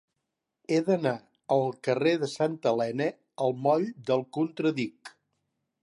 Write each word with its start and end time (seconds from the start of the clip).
He 0.69 0.77
d'anar 0.87 1.11
del 1.51 1.67
carrer 1.89 2.13
de 2.23 2.31
Santa 2.33 2.73
Elena 2.73 3.11
al 3.47 3.57
moll 3.67 3.87
del 4.11 4.27
Contradic. 4.39 5.15